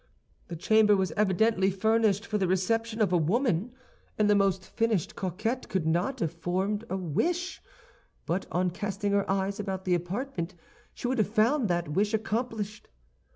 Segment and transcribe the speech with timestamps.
[0.47, 3.71] The chamber was evidently furnished for the reception of a woman;
[4.17, 7.61] and the most finished coquette could not have formed a wish,
[8.25, 10.55] but on casting her eyes about the apartment,
[10.95, 12.87] she would have found that wish accomplished.